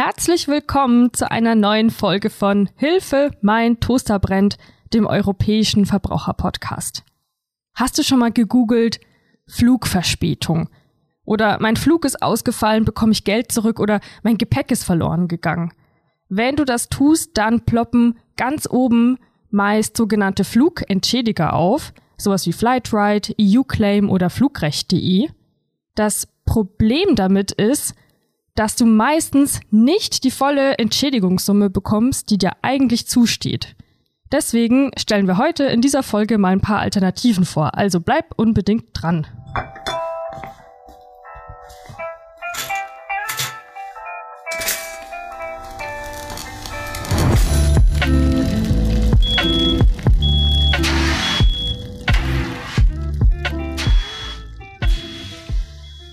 [0.00, 4.56] Herzlich willkommen zu einer neuen Folge von Hilfe, mein Toaster brennt,
[4.94, 7.02] dem europäischen Verbraucherpodcast.
[7.74, 9.00] Hast du schon mal gegoogelt
[9.48, 10.68] Flugverspätung?
[11.24, 15.72] Oder mein Flug ist ausgefallen, bekomme ich Geld zurück oder mein Gepäck ist verloren gegangen?
[16.28, 19.18] Wenn du das tust, dann ploppen ganz oben
[19.50, 25.28] meist sogenannte Flugentschädiger auf, sowas wie Flightride, EU-Claim oder Flugrecht.de.
[25.96, 27.96] Das Problem damit ist,
[28.58, 33.76] dass du meistens nicht die volle Entschädigungssumme bekommst, die dir eigentlich zusteht.
[34.32, 38.86] Deswegen stellen wir heute in dieser Folge mal ein paar Alternativen vor, also bleib unbedingt
[38.94, 39.28] dran.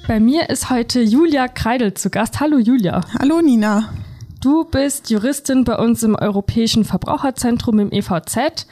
[0.07, 2.39] Bei mir ist heute Julia Kreidel zu Gast.
[2.39, 3.01] Hallo Julia.
[3.17, 3.89] Hallo Nina.
[4.39, 8.67] Du bist Juristin bei uns im Europäischen Verbraucherzentrum im EVZ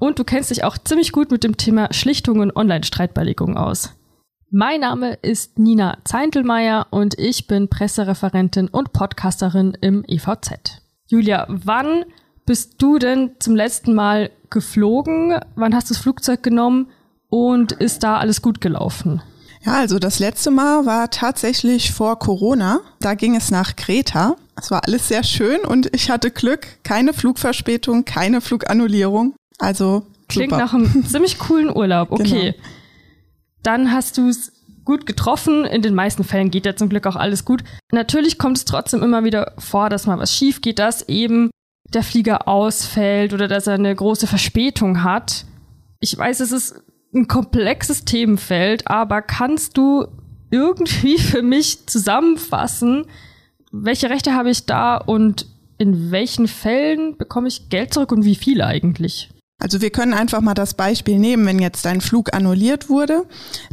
[0.00, 3.94] und du kennst dich auch ziemlich gut mit dem Thema Schlichtung und Online-Streitbeilegung aus.
[4.50, 10.82] Mein Name ist Nina Zeintelmeier und ich bin Pressereferentin und Podcasterin im EVZ.
[11.06, 12.06] Julia, wann
[12.44, 15.38] bist du denn zum letzten Mal geflogen?
[15.54, 16.88] Wann hast du das Flugzeug genommen?
[17.28, 19.22] Und ist da alles gut gelaufen?
[19.64, 22.80] Ja, also das letzte Mal war tatsächlich vor Corona.
[23.00, 24.36] Da ging es nach Kreta.
[24.56, 26.66] Es war alles sehr schön und ich hatte Glück.
[26.82, 29.34] Keine Flugverspätung, keine Flugannullierung.
[29.58, 30.62] Also Klingt super.
[30.62, 32.10] nach einem ziemlich coolen Urlaub.
[32.10, 32.52] Okay.
[32.52, 32.64] Genau.
[33.62, 34.52] Dann hast du es
[34.84, 35.64] gut getroffen.
[35.64, 37.62] In den meisten Fällen geht ja zum Glück auch alles gut.
[37.92, 41.50] Natürlich kommt es trotzdem immer wieder vor, dass mal was schief geht, dass eben
[41.94, 45.44] der Flieger ausfällt oder dass er eine große Verspätung hat.
[46.00, 46.82] Ich weiß, es ist
[47.14, 50.06] ein komplexes Themenfeld, aber kannst du
[50.50, 53.06] irgendwie für mich zusammenfassen,
[53.70, 55.46] welche Rechte habe ich da und
[55.78, 59.30] in welchen Fällen bekomme ich Geld zurück und wie viel eigentlich?
[59.60, 63.26] Also wir können einfach mal das Beispiel nehmen, wenn jetzt dein Flug annulliert wurde,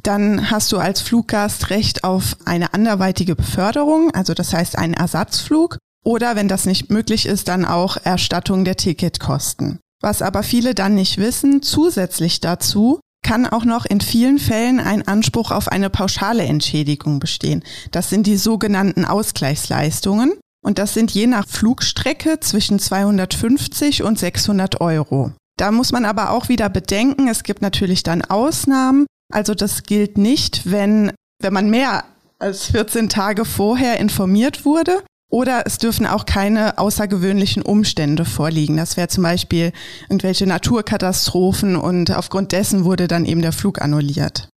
[0.03, 5.77] dann hast du als Fluggast Recht auf eine anderweitige Beförderung, also das heißt einen Ersatzflug
[6.05, 9.79] oder wenn das nicht möglich ist, dann auch Erstattung der Ticketkosten.
[10.01, 15.07] Was aber viele dann nicht wissen, zusätzlich dazu kann auch noch in vielen Fällen ein
[15.07, 17.63] Anspruch auf eine pauschale Entschädigung bestehen.
[17.91, 20.33] Das sind die sogenannten Ausgleichsleistungen.
[20.65, 25.31] Und das sind je nach Flugstrecke zwischen 250 und 600 Euro.
[25.57, 29.05] Da muss man aber auch wieder bedenken, es gibt natürlich dann Ausnahmen.
[29.31, 32.05] Also das gilt nicht, wenn, wenn man mehr
[32.39, 35.03] als 14 Tage vorher informiert wurde.
[35.29, 38.77] Oder es dürfen auch keine außergewöhnlichen Umstände vorliegen.
[38.77, 39.71] Das wäre zum Beispiel
[40.09, 44.49] irgendwelche Naturkatastrophen und aufgrund dessen wurde dann eben der Flug annulliert.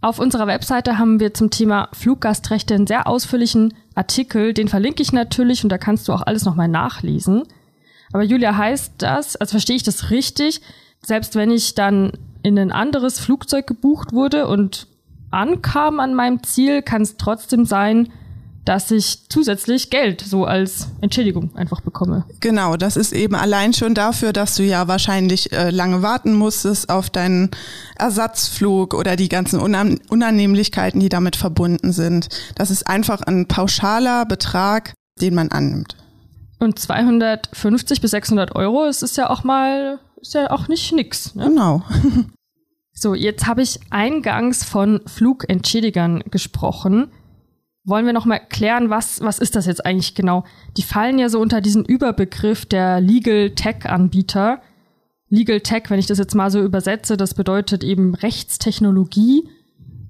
[0.00, 4.54] Auf unserer Webseite haben wir zum Thema Fluggastrechte einen sehr ausführlichen Artikel.
[4.54, 7.44] Den verlinke ich natürlich und da kannst du auch alles nochmal nachlesen.
[8.12, 10.60] Aber Julia, heißt das, also verstehe ich das richtig,
[11.04, 14.86] selbst wenn ich dann in ein anderes Flugzeug gebucht wurde und
[15.30, 18.12] ankam an meinem Ziel, kann es trotzdem sein,
[18.64, 22.24] dass ich zusätzlich Geld so als Entschädigung einfach bekomme.
[22.40, 26.88] Genau, das ist eben allein schon dafür, dass du ja wahrscheinlich äh, lange warten musstest
[26.88, 27.50] auf deinen
[27.96, 32.28] Ersatzflug oder die ganzen Unann Unannehmlichkeiten, die damit verbunden sind.
[32.54, 35.96] Das ist einfach ein pauschaler Betrag, den man annimmt.
[36.58, 41.34] Und 250 bis 600 Euro, es ist ja auch mal, ist ja auch nicht nix.
[41.34, 41.48] Ne?
[41.48, 41.82] Genau.
[42.94, 47.10] so, jetzt habe ich eingangs von Flugentschädigern gesprochen
[47.84, 50.44] wollen wir noch mal klären, was, was ist das jetzt eigentlich genau?
[50.76, 54.60] Die fallen ja so unter diesen Überbegriff der Legal Tech Anbieter.
[55.28, 59.48] Legal Tech, wenn ich das jetzt mal so übersetze, das bedeutet eben Rechtstechnologie.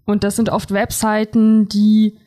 [0.05, 2.19] Und das sind oft Webseiten, die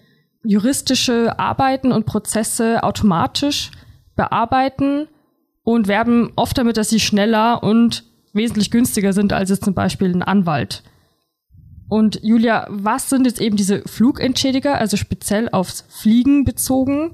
[0.43, 3.71] juristische Arbeiten und Prozesse automatisch
[4.15, 5.07] bearbeiten
[5.63, 8.03] und werben oft damit, dass sie schneller und
[8.33, 10.83] wesentlich günstiger sind als jetzt zum Beispiel ein Anwalt.
[11.89, 17.11] Und Julia, was sind jetzt eben diese Flugentschädiger, also speziell aufs Fliegen bezogen?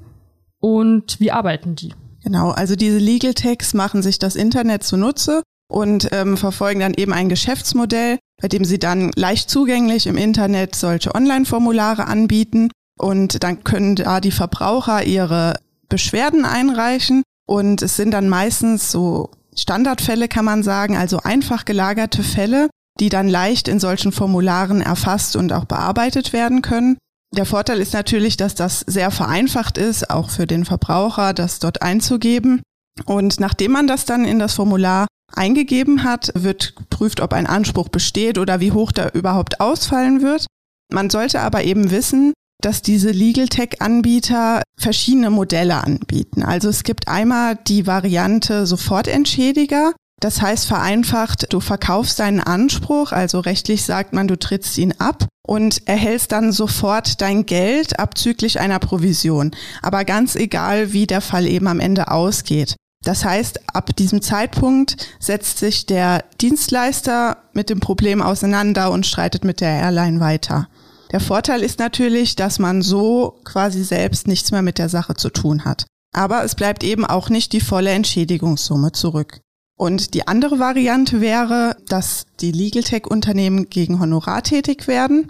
[0.59, 1.93] Und wie arbeiten die?
[2.23, 7.13] Genau, also diese Legal Techs machen sich das Internet zunutze und ähm, verfolgen dann eben
[7.13, 12.69] ein Geschäftsmodell, bei dem sie dann leicht zugänglich im Internet solche Online-Formulare anbieten.
[12.97, 15.55] Und dann können da die Verbraucher ihre
[15.89, 17.23] Beschwerden einreichen.
[17.45, 22.69] Und es sind dann meistens so Standardfälle, kann man sagen, also einfach gelagerte Fälle,
[22.99, 26.97] die dann leicht in solchen Formularen erfasst und auch bearbeitet werden können.
[27.35, 31.81] Der Vorteil ist natürlich, dass das sehr vereinfacht ist, auch für den Verbraucher, das dort
[31.81, 32.61] einzugeben.
[33.05, 37.89] Und nachdem man das dann in das Formular eingegeben hat, wird geprüft, ob ein Anspruch
[37.89, 40.45] besteht oder wie hoch der überhaupt ausfallen wird.
[40.91, 46.43] Man sollte aber eben wissen, dass diese Legal Tech-Anbieter verschiedene Modelle anbieten.
[46.43, 49.93] Also es gibt einmal die Variante Sofortentschädiger.
[50.23, 55.27] Das heißt vereinfacht, du verkaufst deinen Anspruch, also rechtlich sagt man, du trittst ihn ab
[55.45, 59.51] und erhältst dann sofort dein Geld abzüglich einer Provision.
[59.81, 62.77] Aber ganz egal, wie der Fall eben am Ende ausgeht.
[63.03, 69.43] Das heißt, ab diesem Zeitpunkt setzt sich der Dienstleister mit dem Problem auseinander und streitet
[69.43, 70.69] mit der Airline weiter.
[71.11, 75.29] Der Vorteil ist natürlich, dass man so quasi selbst nichts mehr mit der Sache zu
[75.29, 75.85] tun hat.
[76.13, 79.41] Aber es bleibt eben auch nicht die volle Entschädigungssumme zurück.
[79.83, 85.29] Und die andere Variante wäre, dass die Legal Tech Unternehmen gegen Honorar tätig werden.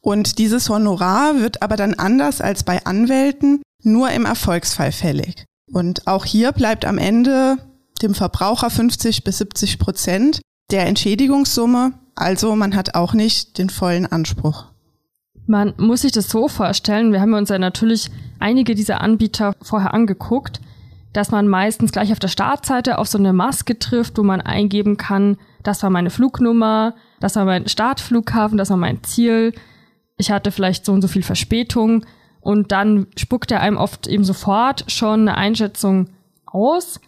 [0.00, 5.44] Und dieses Honorar wird aber dann anders als bei Anwälten nur im Erfolgsfall fällig.
[5.70, 7.56] Und auch hier bleibt am Ende
[8.02, 10.40] dem Verbraucher 50 bis 70 Prozent
[10.72, 11.92] der Entschädigungssumme.
[12.16, 14.64] Also man hat auch nicht den vollen Anspruch.
[15.46, 18.10] Man muss sich das so vorstellen, wir haben uns ja natürlich
[18.40, 20.60] einige dieser Anbieter vorher angeguckt,
[21.14, 24.98] dass man meistens gleich auf der Startseite auf so eine Maske trifft, wo man eingeben
[24.98, 29.54] kann, das war meine Flugnummer, das war mein Startflughafen, das war mein Ziel,
[30.18, 32.04] ich hatte vielleicht so und so viel Verspätung
[32.40, 36.10] und dann spuckt er einem oft eben sofort schon eine Einschätzung
[36.44, 37.00] aus.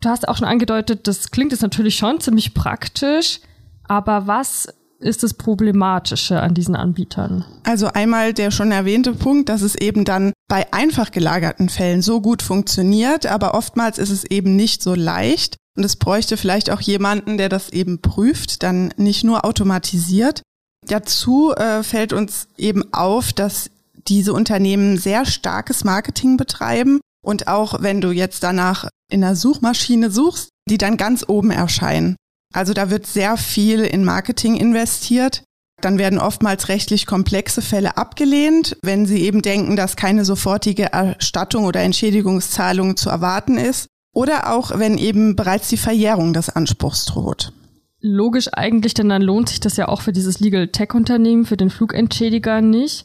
[0.00, 3.40] Du hast auch schon angedeutet, das klingt jetzt natürlich schon ziemlich praktisch,
[3.84, 7.44] aber was ist das Problematische an diesen Anbietern?
[7.64, 12.20] Also einmal der schon erwähnte Punkt, dass es eben dann bei einfach gelagerten Fällen so
[12.20, 15.56] gut funktioniert, aber oftmals ist es eben nicht so leicht.
[15.76, 20.42] Und es bräuchte vielleicht auch jemanden, der das eben prüft, dann nicht nur automatisiert.
[20.86, 23.70] Dazu äh, fällt uns eben auf, dass
[24.08, 30.10] diese Unternehmen sehr starkes Marketing betreiben und auch wenn du jetzt danach in der Suchmaschine
[30.10, 32.16] suchst, die dann ganz oben erscheinen.
[32.52, 35.42] Also da wird sehr viel in Marketing investiert.
[35.82, 41.64] Dann werden oftmals rechtlich komplexe Fälle abgelehnt, wenn sie eben denken, dass keine sofortige Erstattung
[41.64, 43.88] oder Entschädigungszahlung zu erwarten ist.
[44.14, 47.52] Oder auch, wenn eben bereits die Verjährung des Anspruchs droht.
[48.00, 51.58] Logisch eigentlich, denn dann lohnt sich das ja auch für dieses Legal Tech Unternehmen, für
[51.58, 53.04] den Flugentschädiger nicht.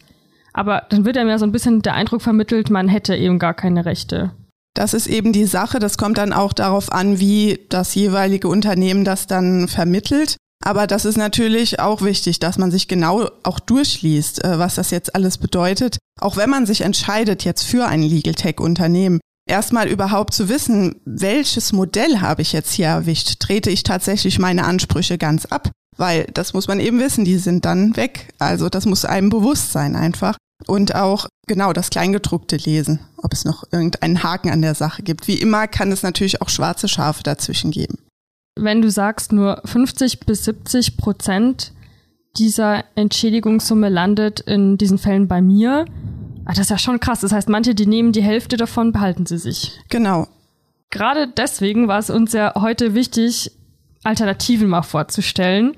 [0.54, 3.54] Aber dann wird einem ja so ein bisschen der Eindruck vermittelt, man hätte eben gar
[3.54, 4.32] keine Rechte.
[4.74, 5.80] Das ist eben die Sache.
[5.80, 10.38] Das kommt dann auch darauf an, wie das jeweilige Unternehmen das dann vermittelt.
[10.64, 14.92] Aber das ist natürlich auch wichtig, dass man sich genau auch durchliest, äh, was das
[14.92, 15.98] jetzt alles bedeutet.
[16.20, 19.20] Auch wenn man sich entscheidet jetzt für ein Legal Tech Unternehmen,
[19.50, 23.40] erstmal überhaupt zu wissen, welches Modell habe ich jetzt hier erwischt?
[23.40, 25.72] Trete ich tatsächlich meine Ansprüche ganz ab?
[25.98, 28.30] Weil das muss man eben wissen, die sind dann weg.
[28.38, 30.38] Also das muss einem bewusst sein einfach.
[30.68, 35.28] Und auch genau das Kleingedruckte lesen, ob es noch irgendeinen Haken an der Sache gibt.
[35.28, 38.00] Wie immer kann es natürlich auch schwarze Schafe dazwischen geben.
[38.56, 41.74] Wenn du sagst, nur 50 bis 70 Prozent
[42.38, 45.86] dieser Entschädigungssumme landet in diesen Fällen bei mir,
[46.46, 47.22] ah, das ist ja schon krass.
[47.22, 49.80] Das heißt, manche, die nehmen die Hälfte davon, behalten sie sich.
[49.90, 50.28] Genau.
[50.90, 53.52] Gerade deswegen war es uns ja heute wichtig,
[54.04, 55.76] Alternativen mal vorzustellen.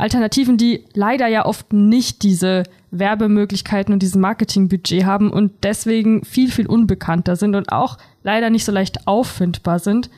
[0.00, 6.50] Alternativen, die leider ja oft nicht diese Werbemöglichkeiten und dieses Marketingbudget haben und deswegen viel,
[6.50, 10.10] viel unbekannter sind und auch leider nicht so leicht auffindbar sind.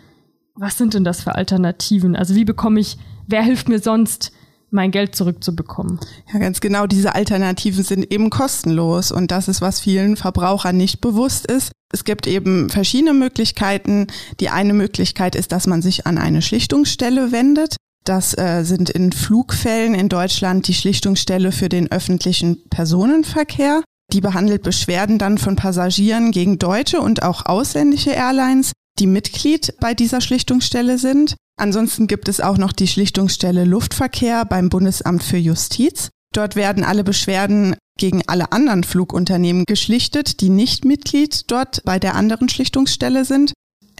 [0.54, 2.16] Was sind denn das für Alternativen?
[2.16, 4.32] Also wie bekomme ich, wer hilft mir sonst,
[4.70, 6.00] mein Geld zurückzubekommen?
[6.32, 6.86] Ja, ganz genau.
[6.86, 11.72] Diese Alternativen sind eben kostenlos und das ist, was vielen Verbrauchern nicht bewusst ist.
[11.92, 14.06] Es gibt eben verschiedene Möglichkeiten.
[14.40, 17.76] Die eine Möglichkeit ist, dass man sich an eine Schlichtungsstelle wendet.
[18.04, 23.82] Das äh, sind in Flugfällen in Deutschland die Schlichtungsstelle für den öffentlichen Personenverkehr.
[24.12, 29.94] Die behandelt Beschwerden dann von Passagieren gegen deutsche und auch ausländische Airlines, die Mitglied bei
[29.94, 31.36] dieser Schlichtungsstelle sind.
[31.58, 36.10] Ansonsten gibt es auch noch die Schlichtungsstelle Luftverkehr beim Bundesamt für Justiz.
[36.34, 42.14] Dort werden alle Beschwerden gegen alle anderen Flugunternehmen geschlichtet, die nicht Mitglied dort bei der
[42.14, 43.52] anderen Schlichtungsstelle sind.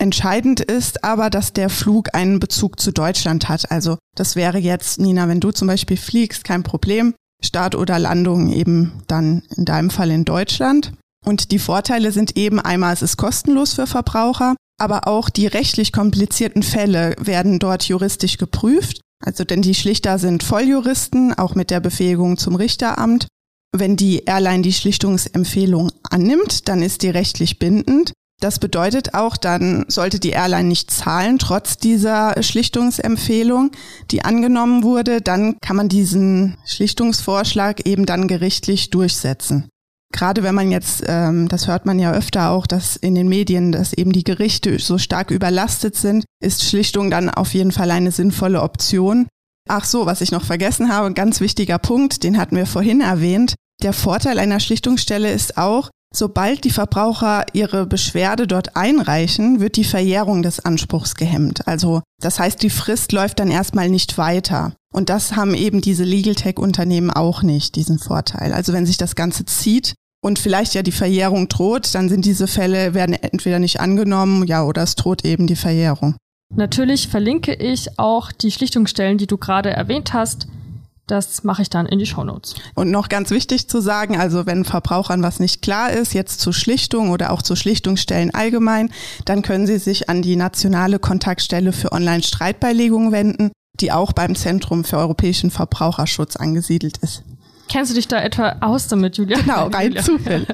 [0.03, 3.71] Entscheidend ist aber, dass der Flug einen Bezug zu Deutschland hat.
[3.71, 7.15] Also das wäre jetzt, Nina, wenn du zum Beispiel fliegst, kein Problem.
[7.41, 10.93] Start oder Landung eben dann in deinem Fall in Deutschland.
[11.25, 15.93] Und die Vorteile sind eben einmal, es ist kostenlos für Verbraucher, aber auch die rechtlich
[15.93, 19.01] komplizierten Fälle werden dort juristisch geprüft.
[19.25, 23.29] Also denn die Schlichter sind Volljuristen, auch mit der Befähigung zum Richteramt.
[23.71, 28.13] Wenn die Airline die Schlichtungsempfehlung annimmt, dann ist die rechtlich bindend.
[28.43, 33.71] Das bedeutet auch, dann sollte die Airline nicht zahlen, trotz dieser Schlichtungsempfehlung,
[34.11, 39.69] die angenommen wurde, dann kann man diesen Schlichtungsvorschlag eben dann gerichtlich durchsetzen.
[40.13, 43.71] Gerade wenn man jetzt, ähm, das hört man ja öfter auch, dass in den Medien,
[43.71, 48.11] dass eben die Gerichte so stark überlastet sind, ist Schlichtung dann auf jeden Fall eine
[48.11, 49.29] sinnvolle Option.
[49.69, 53.03] Ach so, was ich noch vergessen habe, ein ganz wichtiger Punkt, den hatten wir vorhin
[53.03, 53.55] erwähnt.
[53.85, 59.85] Der Vorteil einer Schlichtungsstelle ist auch, sobald die Verbraucher ihre Beschwerde dort einreichen, wird die
[59.85, 61.67] Verjährung des Anspruchs gehemmt.
[61.67, 64.73] Also das heißt, die Frist läuft dann erstmal nicht weiter.
[64.93, 68.53] Und das haben eben diese Legal Tech Unternehmen auch nicht, diesen Vorteil.
[68.53, 72.47] Also wenn sich das Ganze zieht, und vielleicht ja die Verjährung droht, dann sind diese
[72.47, 76.15] Fälle, werden entweder nicht angenommen, ja, oder es droht eben die Verjährung.
[76.55, 80.47] Natürlich verlinke ich auch die Schlichtungsstellen, die du gerade erwähnt hast.
[81.13, 82.55] Das mache ich dann in die Shownotes.
[82.75, 86.55] Und noch ganz wichtig zu sagen, also wenn Verbrauchern was nicht klar ist, jetzt zur
[86.55, 88.91] Schlichtung oder auch zu Schlichtungsstellen allgemein,
[89.27, 94.85] dann können sie sich an die nationale Kontaktstelle für Online-Streitbeilegung wenden, die auch beim Zentrum
[94.85, 97.25] für europäischen Verbraucherschutz angesiedelt ist.
[97.69, 99.39] Kennst du dich da etwa aus damit, Julia?
[99.39, 100.03] Genau, rein Julia.
[100.05, 100.49] zufällig.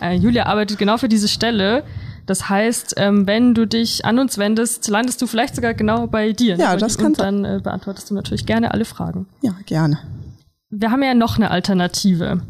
[0.00, 1.84] Äh, Julia arbeitet genau für diese Stelle.
[2.30, 6.30] Das heißt, ähm, wenn du dich an uns wendest, landest du vielleicht sogar genau bei
[6.32, 6.54] dir.
[6.54, 9.26] Ja, das kann Und dann äh, beantwortest du natürlich gerne alle Fragen.
[9.42, 9.98] Ja, gerne.
[10.70, 12.40] Wir haben ja noch eine Alternative.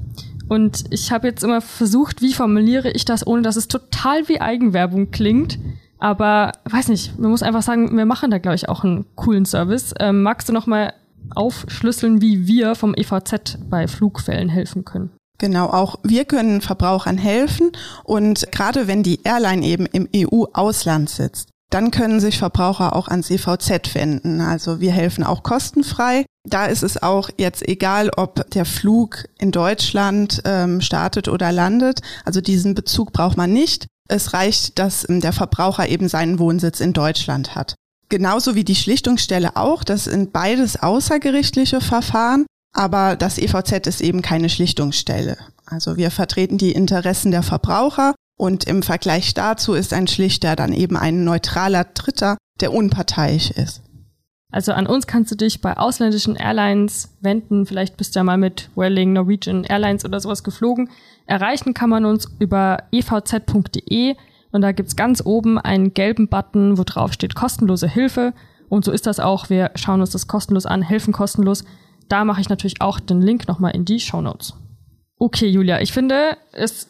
[0.50, 4.42] Und ich habe jetzt immer versucht, wie formuliere ich das, ohne dass es total wie
[4.42, 5.58] Eigenwerbung klingt.
[5.98, 9.46] Aber weiß nicht, man muss einfach sagen, wir machen da, glaube ich, auch einen coolen
[9.46, 9.94] Service.
[9.98, 10.92] Ähm, magst du noch mal
[11.34, 15.10] aufschlüsseln, wie wir vom EVZ bei Flugfällen helfen können.
[15.40, 17.72] Genau, auch wir können Verbrauchern helfen
[18.04, 23.30] und gerade wenn die Airline eben im EU-Ausland sitzt, dann können sich Verbraucher auch ans
[23.30, 24.42] EVZ wenden.
[24.42, 26.26] Also wir helfen auch kostenfrei.
[26.46, 32.00] Da ist es auch jetzt egal, ob der Flug in Deutschland ähm, startet oder landet.
[32.26, 33.86] Also diesen Bezug braucht man nicht.
[34.08, 37.76] Es reicht, dass ähm, der Verbraucher eben seinen Wohnsitz in Deutschland hat.
[38.10, 39.84] Genauso wie die Schlichtungsstelle auch.
[39.84, 42.44] Das sind beides außergerichtliche Verfahren.
[42.72, 45.36] Aber das EVZ ist eben keine Schlichtungsstelle.
[45.66, 50.72] Also wir vertreten die Interessen der Verbraucher und im Vergleich dazu ist ein Schlichter dann
[50.72, 53.82] eben ein neutraler Dritter, der unparteiisch ist.
[54.52, 57.66] Also an uns kannst du dich bei ausländischen Airlines wenden.
[57.66, 60.90] Vielleicht bist du ja mal mit Welling, Norwegian Airlines oder sowas geflogen.
[61.26, 64.16] Erreichen kann man uns über evz.de
[64.50, 68.32] und da gibt's ganz oben einen gelben Button, wo drauf steht kostenlose Hilfe.
[68.68, 69.50] Und so ist das auch.
[69.50, 71.64] Wir schauen uns das kostenlos an, helfen kostenlos.
[72.10, 74.54] Da mache ich natürlich auch den Link nochmal in die Show Notes.
[75.16, 76.88] Okay, Julia, ich finde, es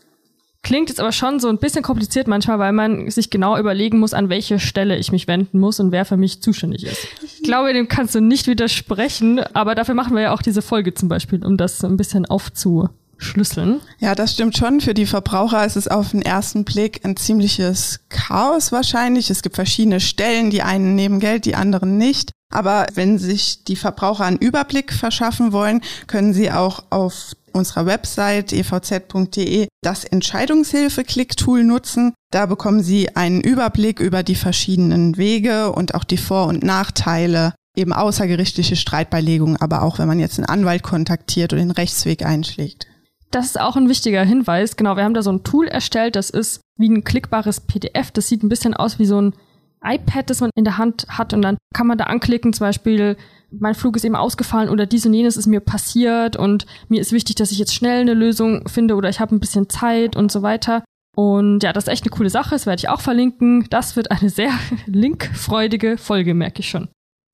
[0.63, 4.15] klingt jetzt aber schon so ein bisschen kompliziert manchmal, weil man sich genau überlegen muss,
[4.15, 7.07] an welche Stelle ich mich wenden muss und wer für mich zuständig ist.
[7.23, 10.95] Ich glaube, dem kannst du nicht widersprechen, aber dafür machen wir ja auch diese Folge
[10.95, 13.81] zum Beispiel, um das ein bisschen aufzu Schlüsseln.
[13.99, 14.81] Ja, das stimmt schon.
[14.81, 19.29] Für die Verbraucher ist es auf den ersten Blick ein ziemliches Chaos wahrscheinlich.
[19.29, 22.33] Es gibt verschiedene Stellen, die einen nehmen Geld, die anderen nicht.
[22.51, 28.53] Aber wenn sich die Verbraucher einen Überblick verschaffen wollen, können sie auch auf unserer Website
[28.53, 32.13] evz.de das Entscheidungshilfe-Klick-Tool nutzen.
[32.31, 37.55] Da bekommen Sie einen Überblick über die verschiedenen Wege und auch die Vor- und Nachteile
[37.77, 42.87] eben außergerichtliche Streitbeilegung, aber auch wenn man jetzt einen Anwalt kontaktiert oder den Rechtsweg einschlägt.
[43.31, 44.77] Das ist auch ein wichtiger Hinweis.
[44.77, 48.11] Genau, wir haben da so ein Tool erstellt, das ist wie ein klickbares PDF.
[48.11, 49.35] Das sieht ein bisschen aus wie so ein
[49.83, 53.17] iPad, das man in der Hand hat und dann kann man da anklicken, zum Beispiel,
[53.51, 57.13] mein Flug ist eben ausgefallen oder dies und jenes ist mir passiert und mir ist
[57.13, 60.31] wichtig, dass ich jetzt schnell eine Lösung finde oder ich habe ein bisschen Zeit und
[60.31, 60.85] so weiter.
[61.17, 63.67] Und ja, das ist echt eine coole Sache, das werde ich auch verlinken.
[63.71, 64.53] Das wird eine sehr
[64.87, 66.89] linkfreudige Folge, merke ich schon.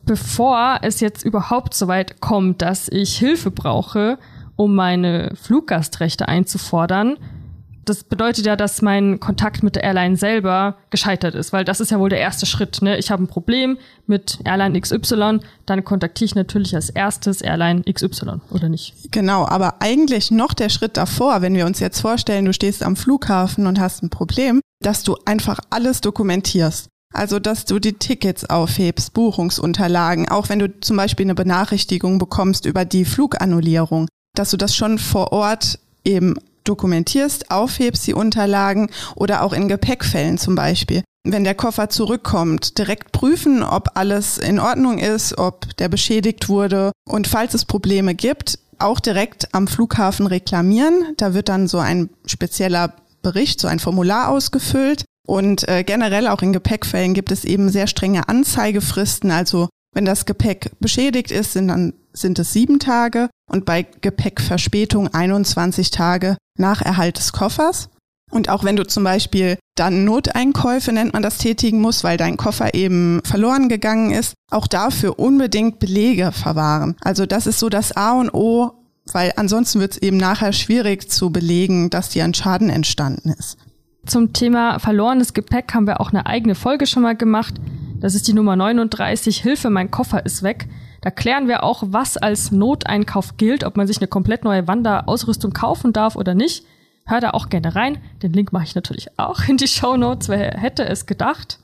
[0.05, 4.19] Bevor es jetzt überhaupt so weit kommt, dass ich Hilfe brauche,
[4.55, 7.19] um meine Fluggastrechte einzufordern.
[7.87, 11.93] Das bedeutet ja, dass mein Kontakt mit der Airline selber gescheitert ist, weil das ist
[11.93, 12.83] ja wohl der erste Schritt.
[12.83, 12.99] Ne?
[12.99, 13.79] Ich habe ein Problem
[14.09, 19.13] mit Airline XY, dann kontaktiere ich natürlich als erstes Airline XY, oder nicht?
[19.13, 22.97] Genau, aber eigentlich noch der Schritt davor, wenn wir uns jetzt vorstellen, du stehst am
[22.97, 26.89] Flughafen und hast ein Problem, dass du einfach alles dokumentierst.
[27.15, 32.67] Also, dass du die Tickets aufhebst, Buchungsunterlagen, auch wenn du zum Beispiel eine Benachrichtigung bekommst
[32.67, 36.35] über die Flugannullierung, dass du das schon vor Ort eben
[36.69, 41.03] dokumentierst, aufhebst die Unterlagen oder auch in Gepäckfällen zum Beispiel.
[41.25, 46.93] Wenn der Koffer zurückkommt, direkt prüfen, ob alles in Ordnung ist, ob der beschädigt wurde
[47.09, 51.15] und falls es Probleme gibt, auch direkt am Flughafen reklamieren.
[51.17, 52.93] Da wird dann so ein spezieller
[53.23, 55.05] Bericht, so ein Formular ausgefüllt.
[55.27, 59.33] Und äh, generell auch in Gepäckfällen gibt es eben sehr strenge Anzeigefristen.
[59.33, 65.13] Also wenn das Gepäck beschädigt ist, sind dann sind es sieben Tage und bei Gepäckverspätung
[65.13, 67.89] 21 Tage nach Erhalt des Koffers.
[68.31, 72.37] Und auch wenn du zum Beispiel dann Noteinkäufe, nennt man das, tätigen musst, weil dein
[72.37, 76.97] Koffer eben verloren gegangen ist, auch dafür unbedingt Belege verwahren.
[77.03, 78.73] Also das ist so das A und O,
[79.13, 83.59] weil ansonsten wird es eben nachher schwierig zu belegen, dass dir ein Schaden entstanden ist.
[84.07, 87.55] Zum Thema verlorenes Gepäck haben wir auch eine eigene Folge schon mal gemacht.
[88.01, 90.69] Das ist die Nummer 39, Hilfe, mein Koffer ist weg.
[91.07, 95.53] Da klären wir auch, was als Noteinkauf gilt, ob man sich eine komplett neue Wanderausrüstung
[95.53, 96.67] kaufen darf oder nicht.
[97.07, 97.99] Hör da auch gerne rein.
[98.25, 100.29] Den Link mache ich natürlich auch in die Show Notes.
[100.29, 101.61] Wer hätte es gedacht?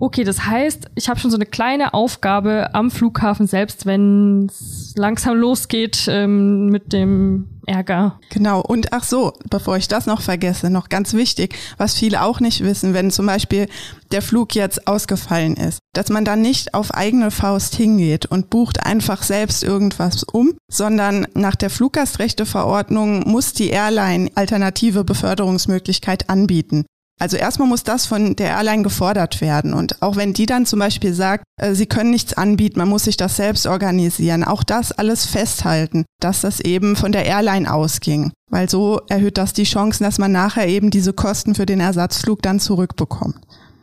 [0.00, 4.94] Okay, das heißt, ich habe schon so eine kleine Aufgabe am Flughafen selbst, wenn es
[4.96, 8.18] langsam losgeht ähm, mit dem Ärger.
[8.30, 12.40] Genau, und ach so, bevor ich das noch vergesse, noch ganz wichtig, was viele auch
[12.40, 13.66] nicht wissen, wenn zum Beispiel
[14.12, 18.86] der Flug jetzt ausgefallen ist, dass man dann nicht auf eigene Faust hingeht und bucht
[18.86, 26.86] einfach selbst irgendwas um, sondern nach der Fluggastrechteverordnung muss die Airline alternative Beförderungsmöglichkeit anbieten.
[27.18, 29.74] Also erstmal muss das von der Airline gefordert werden.
[29.74, 33.04] Und auch wenn die dann zum Beispiel sagt, äh, sie können nichts anbieten, man muss
[33.04, 38.32] sich das selbst organisieren, auch das alles festhalten, dass das eben von der Airline ausging.
[38.50, 42.42] Weil so erhöht das die Chancen, dass man nachher eben diese Kosten für den Ersatzflug
[42.42, 43.36] dann zurückbekommt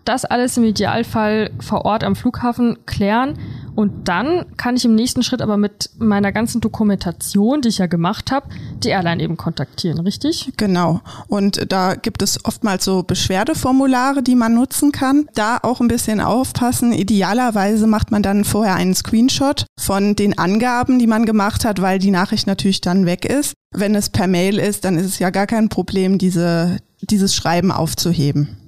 [0.06, 3.40] das alles im Idealfall vor Ort am Flughafen klären
[3.76, 7.88] und dann kann ich im nächsten Schritt aber mit meiner ganzen Dokumentation, die ich ja
[7.88, 8.48] gemacht habe,
[8.84, 10.54] die Airline eben kontaktieren, richtig?
[10.56, 11.02] Genau.
[11.28, 15.28] Und da gibt es oftmals so Beschwerdeformulare, die man nutzen kann.
[15.34, 16.94] Da auch ein bisschen aufpassen.
[16.94, 22.00] Idealerweise macht man dann vorher einen Screenshot von den Angaben, die man gemacht hat, weil
[22.00, 23.54] die Nachricht natürlich dann weg ist.
[23.72, 27.72] Wenn es per Mail ist, dann ist es ja gar kein Problem, diese, dieses Schreiben
[27.72, 28.65] aufzuheben.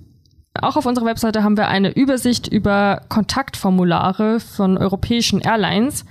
[0.63, 6.05] Auch auf unserer Webseite haben wir eine Übersicht über Kontaktformulare von europäischen Airlines.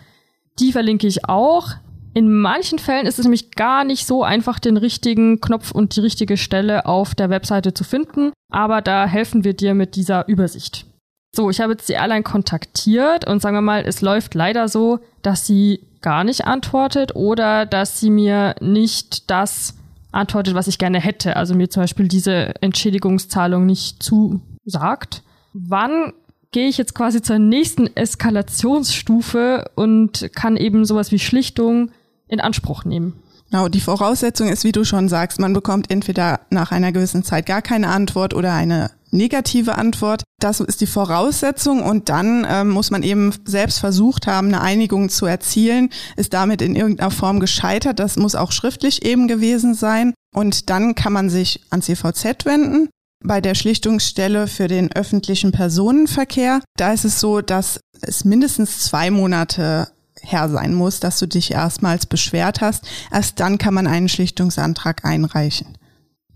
[0.58, 1.70] Die verlinke ich auch.
[2.14, 6.00] In manchen Fällen ist es nämlich gar nicht so einfach, den richtigen Knopf und die
[6.00, 10.86] richtige Stelle auf der Webseite zu finden, aber da helfen wir dir mit dieser Übersicht.
[11.34, 15.00] So, ich habe jetzt die Airline kontaktiert und sagen wir mal, es läuft leider so,
[15.20, 19.74] dass sie gar nicht antwortet oder dass sie mir nicht das
[20.16, 21.36] antwortet, was ich gerne hätte.
[21.36, 25.22] Also mir zum Beispiel diese Entschädigungszahlung nicht zusagt.
[25.52, 26.12] Wann
[26.52, 31.90] gehe ich jetzt quasi zur nächsten Eskalationsstufe und kann eben sowas wie Schlichtung
[32.28, 33.22] in Anspruch nehmen?
[33.50, 37.46] Genau, die Voraussetzung ist, wie du schon sagst, man bekommt entweder nach einer gewissen Zeit
[37.46, 40.22] gar keine Antwort oder eine negative Antwort.
[40.40, 45.08] Das ist die Voraussetzung und dann ähm, muss man eben selbst versucht haben, eine Einigung
[45.08, 47.98] zu erzielen, ist damit in irgendeiner Form gescheitert.
[47.98, 52.88] Das muss auch schriftlich eben gewesen sein und dann kann man sich ans CVZ wenden.
[53.24, 59.10] Bei der Schlichtungsstelle für den öffentlichen Personenverkehr, da ist es so, dass es mindestens zwei
[59.10, 59.88] Monate
[60.30, 62.86] her sein muss, dass du dich erstmals beschwert hast.
[63.12, 65.76] Erst dann kann man einen Schlichtungsantrag einreichen.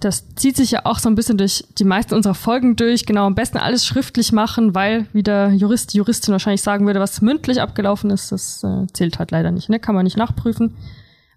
[0.00, 3.04] Das zieht sich ja auch so ein bisschen durch die meisten unserer Folgen durch.
[3.04, 7.00] Genau, am besten alles schriftlich machen, weil, wie der Jurist, die Juristin wahrscheinlich sagen würde,
[7.00, 9.78] was mündlich abgelaufen ist, das äh, zählt halt leider nicht, ne?
[9.78, 10.74] Kann man nicht nachprüfen.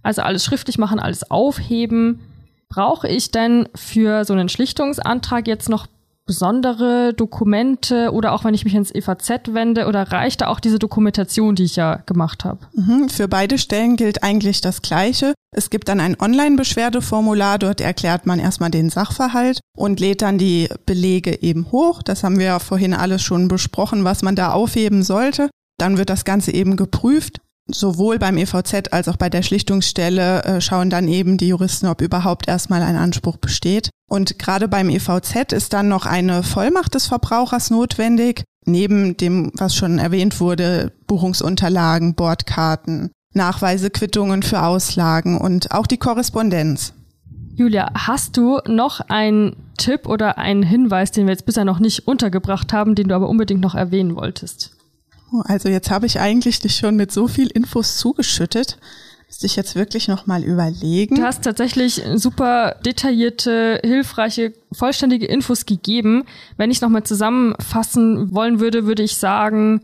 [0.02, 2.22] Also alles schriftlich machen, alles aufheben.
[2.70, 5.88] Brauche ich denn für so einen Schlichtungsantrag jetzt noch
[6.26, 10.80] besondere Dokumente oder auch wenn ich mich ins EVZ wende oder reicht da auch diese
[10.80, 12.60] Dokumentation, die ich ja gemacht habe?
[12.74, 15.34] Mhm, für beide Stellen gilt eigentlich das Gleiche.
[15.56, 20.70] Es gibt dann ein Online-Beschwerdeformular, dort erklärt man erstmal den Sachverhalt und lädt dann die
[20.86, 22.02] Belege eben hoch.
[22.02, 25.50] Das haben wir ja vorhin alles schon besprochen, was man da aufheben sollte.
[25.78, 30.62] Dann wird das Ganze eben geprüft sowohl beim EVZ als auch bei der Schlichtungsstelle äh,
[30.62, 33.89] schauen dann eben die Juristen, ob überhaupt erstmal ein Anspruch besteht.
[34.10, 39.76] Und gerade beim EVZ ist dann noch eine Vollmacht des Verbrauchers notwendig, neben dem, was
[39.76, 46.93] schon erwähnt wurde, Buchungsunterlagen, Bordkarten, Nachweise, Quittungen für Auslagen und auch die Korrespondenz.
[47.56, 52.08] Julia, hast du noch einen Tipp oder einen Hinweis, den wir jetzt bisher noch nicht
[52.08, 54.76] untergebracht haben, den du aber unbedingt noch erwähnen wolltest?
[55.41, 58.78] Also jetzt habe ich eigentlich dich schon mit so viel Infos zugeschüttet.
[59.28, 61.15] Müsste ich jetzt wirklich nochmal überlegen.
[61.15, 66.26] Du hast tatsächlich super detaillierte, hilfreiche, vollständige Infos gegeben.
[66.58, 69.82] Wenn ich nochmal zusammenfassen wollen würde, würde ich sagen,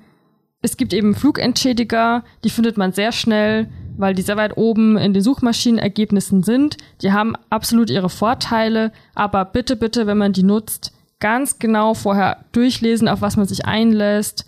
[0.62, 5.14] es gibt eben Flugentschädiger, die findet man sehr schnell, weil die sehr weit oben in
[5.14, 6.78] den Suchmaschinenergebnissen sind.
[7.02, 12.46] Die haben absolut ihre Vorteile, aber bitte, bitte, wenn man die nutzt, ganz genau vorher
[12.52, 14.46] durchlesen, auf was man sich einlässt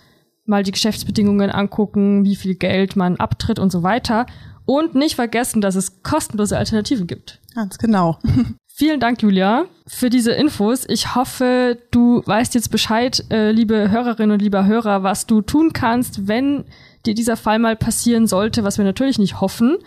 [0.52, 4.28] mal die Geschäftsbedingungen angucken, wie viel Geld man abtritt und so weiter.
[4.66, 7.40] Und nicht vergessen, dass es kostenlose Alternativen gibt.
[7.56, 8.20] Ganz genau.
[8.68, 10.86] Vielen Dank, Julia, für diese Infos.
[10.88, 15.74] Ich hoffe, du weißt jetzt Bescheid, äh, liebe Hörerinnen und lieber Hörer, was du tun
[15.74, 16.66] kannst, wenn
[17.06, 19.78] dir dieser Fall mal passieren sollte, was wir natürlich nicht hoffen.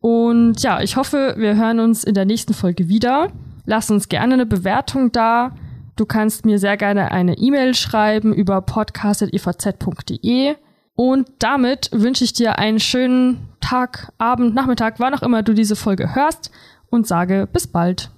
[0.00, 3.32] Und ja, ich hoffe, wir hören uns in der nächsten Folge wieder.
[3.66, 5.56] Lass uns gerne eine Bewertung da.
[5.96, 10.54] Du kannst mir sehr gerne eine E-Mail schreiben über podcast.evz.de.
[10.94, 15.76] Und damit wünsche ich dir einen schönen Tag, Abend, Nachmittag, wann auch immer du diese
[15.76, 16.50] Folge hörst
[16.90, 18.10] und sage bis bald.